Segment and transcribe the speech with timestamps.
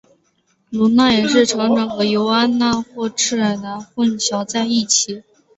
[0.71, 5.21] 卢娜也常常和狄安娜或赫卡忒混淆在一起。